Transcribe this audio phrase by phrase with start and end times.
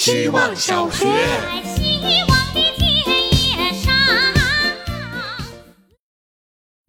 [0.00, 1.06] 希望小学。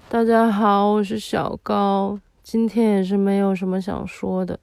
[0.08, 4.58] 大家好，我是小高，今天也是没有什么想说的。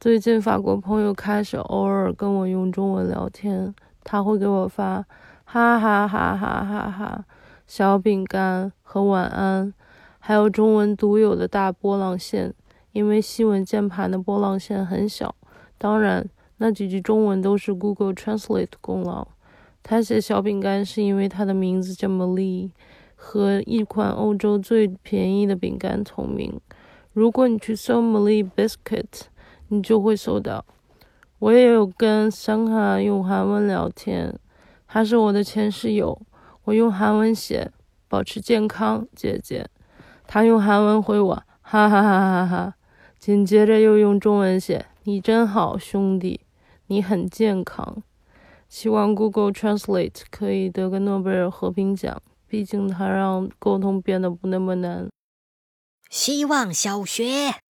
[0.00, 5.04] 最近法国朋友开始偶尔跟我用中文聊天，他会给我发
[5.44, 7.24] 哈哈哈哈哈哈、
[7.66, 9.74] 小饼干和晚安，
[10.18, 12.54] 还有中文独有的大波浪线，
[12.92, 15.34] 因为西文键盘的波浪线很小。
[15.76, 16.26] 当然，
[16.58, 19.26] 那几句中文都是 Google Translate 功劳。
[19.82, 22.70] 他写小饼干是因为他的名字叫 Molly。
[23.20, 26.60] 和一款欧洲最便宜的饼干同名。
[27.12, 29.22] 如果你去搜 Molly Biscuit，
[29.66, 30.64] 你就会搜到。
[31.40, 34.38] 我也有跟桑哈用韩文聊天，
[34.86, 36.22] 他是我的前室友。
[36.62, 37.72] 我用韩文写
[38.06, 39.66] “保持健康，姐姐”，
[40.28, 42.74] 他用韩文回我“哈哈哈哈哈”，
[43.18, 46.40] 紧接着又用中文写“你真好，兄弟，
[46.88, 48.02] 你很健康”。
[48.68, 52.20] 希望 Google Translate 可以得个诺贝尔和平奖。
[52.48, 55.08] 毕竟它让沟通变得不那么难。
[56.08, 57.67] 希望小学。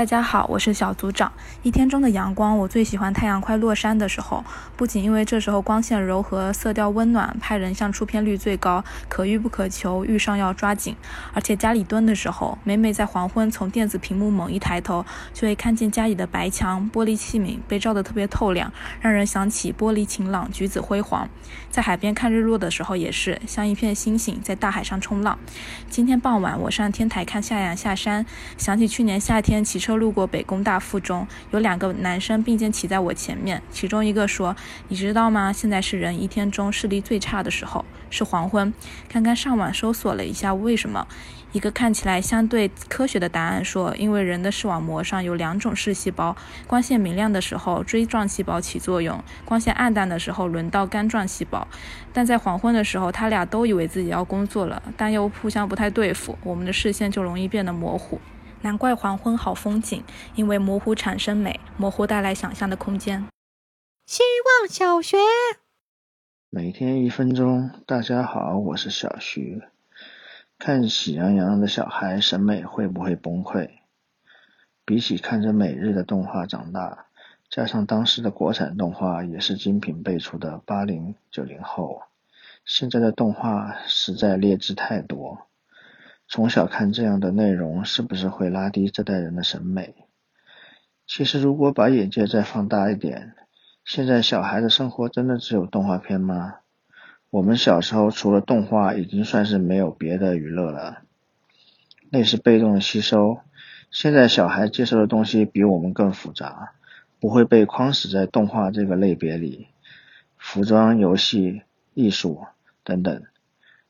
[0.00, 1.30] 大家好，我是小组长。
[1.62, 4.42] 一天中的阳光，我最喜欢太阳快落山的时候。
[4.74, 10.96] 不仅因为这时候光线柔和，色调温暖，拍人像出片率最高，可遇不可求，遇上要抓紧。
[11.34, 21.28] 而且家里蹲的时候，每每在黄昏从电子屏幕猛一抬头，就会看见家里的白墙、玻璃器皿被照得特别透亮，让人想起玻璃晴朗，橘子辉煌。
[21.68, 25.38] 在海边看日落的时候，也是像一片星星在大海上冲浪。
[25.90, 28.24] 今天傍晚，我上天台看夏阳下山，
[28.56, 34.54] 想起去年夏天骑车路过北工大附中，有两个男生并肩骑在我前面，其中一个说
[34.88, 35.52] ：“你知道吗？
[35.52, 38.72] 现在是人一天中视力最差的时候，是黄昏。”
[39.08, 41.06] 刚刚上网搜索了一下为什么，
[41.52, 51.66] 一个看起来相对科学的答案说，因为人的视网膜上有两种视细胞，光线明亮的时候锥状细胞起作用，光线暗淡的时候轮到杆状细胞。
[52.12, 58.20] 但在黄昏的时候，他俩都以为自己要工作了，但又互相不太对付，我们的视线就容易变得模糊。
[58.62, 60.04] 难怪黄昏好风景，
[60.34, 63.26] 因为模糊产生美，模糊带来想象的空间。
[64.06, 65.16] 希望小学。
[66.50, 69.62] 每天一分钟，大家好，我是小徐。
[70.58, 73.70] 看喜羊羊的小孩审美会不会崩溃？
[74.84, 77.06] 比起看着每日的动画长大，
[77.48, 82.02] 加上当时的国产动画也是精品辈出的八零九零后，
[82.66, 85.46] 现在的动画实在劣质太多。
[86.32, 89.96] 从小看这样的内容，是不是会拉低这代人的审美？
[91.04, 93.34] 其实，如果把眼界再放大一点，
[93.84, 96.58] 现在小孩的生活真的只有动画片吗？
[97.30, 101.02] 我们小时候除了动画，已经算是没有别的娱乐了，
[102.10, 103.40] 那是被动的吸收。
[103.90, 106.74] 现在小孩接受的东西比我们更复杂，
[107.18, 109.66] 不会被框死在动画这个类别里，
[110.38, 112.46] 服装、游戏、艺术
[112.84, 113.24] 等等。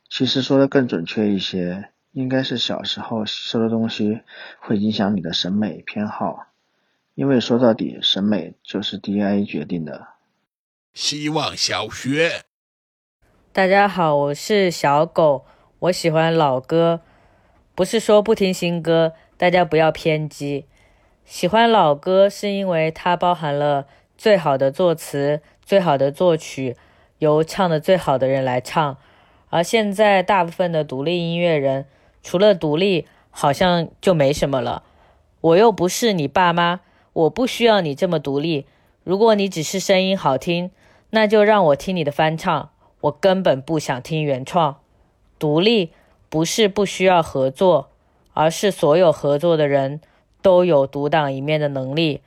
[0.09, 1.91] 其实说的更准确一些。
[2.13, 4.23] 应该是小时候吸收的东西
[4.59, 6.49] 会影响你的审美偏好，
[7.15, 10.09] 因为说到底，审美就是 DNA 决定的。
[10.93, 12.43] 希望小学。
[13.53, 15.45] 大家好，我是小狗，
[15.79, 17.03] 我喜欢老歌，
[17.77, 20.67] 不是说不听新歌，大家不要偏激。
[21.25, 23.87] 喜欢老歌是因为它包含了
[24.19, 26.77] 最好的作词、最好的作曲，
[27.19, 28.97] 由唱的最好的人来唱，
[29.51, 31.87] 而现在大部分的独立音乐人。
[32.23, 34.83] 除了独立，好像就没什么了。
[35.41, 36.81] 我又不是你爸妈，
[37.13, 38.67] 我不需要你这么独立。
[39.05, 40.71] 如果你只是声音好听，
[41.11, 42.71] 那就让我听你的翻唱。
[43.01, 44.77] 我根本不想听原创。
[45.39, 45.93] 独立
[46.29, 47.89] 不是不需要合作，
[48.35, 50.03] 而是所有合作的人
[50.43, 52.21] 都有独当一面的能力。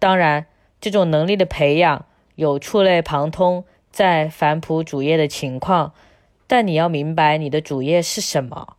[0.00, 0.46] 当然，
[0.80, 5.92] 这种能力的培养有触类旁通，在返璞主业的情况。
[6.48, 8.75] 但你要明白你的主业是什么。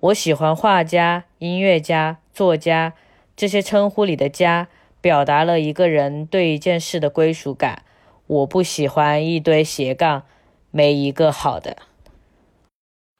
[0.00, 2.94] 我喜欢画家、音乐家、作家
[3.36, 4.68] 这些称呼里的“家”，
[5.02, 7.84] 表达了一个人对一件事的归属感。
[8.28, 10.22] 我不喜欢一堆斜杠，
[10.70, 11.78] 没一个好的。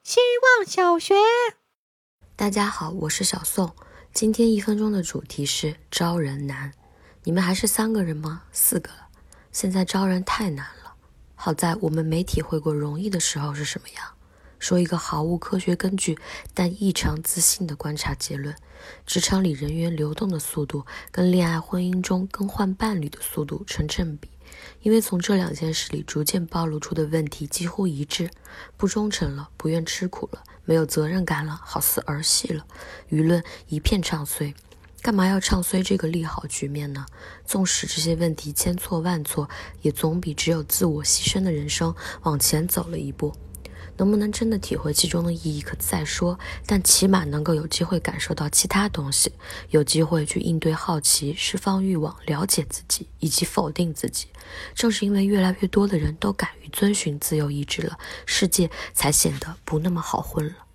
[0.05, 0.21] 希
[0.57, 1.15] 望小学。
[2.37, 3.75] 大家好，我是小宋。
[4.13, 6.73] 今天一分钟的主题是招人难。
[7.25, 8.45] 你们还是三个人吗？
[8.53, 9.09] 四个了。
[9.51, 10.95] 现在招人太难了。
[11.35, 14.15] 好在我们没体会过容易的时候是什么样。
[14.59, 16.19] 说一个毫无科学根据
[16.55, 18.55] 但异常自信的观察结论：
[19.07, 24.29] 职场里人员流动的速度跟恋爱婚姻中更换伴侣的速度成正比。
[24.81, 28.31] 因为从这两件事里逐渐暴露出的问题几乎一致：
[28.77, 32.65] 不忠诚了，不愿吃苦了，没有责任感了，好似儿戏了。
[33.11, 34.55] 舆论一片唱衰。
[35.01, 37.07] 干嘛要唱衰这个利好局面呢？
[37.47, 39.49] 纵使这些问题千错万错，
[39.83, 43.33] 也总比只有自我牺牲的人生往前走了一步。
[43.99, 46.39] 能不能真的体会其中的意义，可再说。
[46.65, 49.31] 但起码能够有机会感受到其他东西，
[49.71, 54.29] 有机会去应对好奇、释放欲望、了解自己以及否定自己。
[54.75, 60.68] 正是因为越来越多的人都敢于遵循自由意志了，世界才显得不那么好混了。